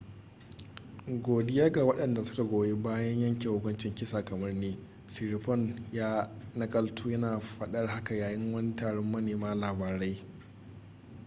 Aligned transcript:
godiya 1.07 1.69
ga 1.71 1.83
wadanda 1.85 2.23
suka 2.23 2.43
goyi 2.43 2.73
bayan 2.75 3.21
yanke 3.21 3.47
hukuncin 3.49 3.95
kisa 3.95 4.25
kamar 4.25 4.53
ni,”siriporn 4.53 5.79
ya 5.93 6.29
nakalto 6.55 7.09
yana 7.09 7.39
fadar 7.39 7.87
haka 7.87 8.15
yayin 8.15 8.53
wani 8.53 8.75
taron 8.75 9.11
manema 9.11 9.55
labarai 9.55 10.23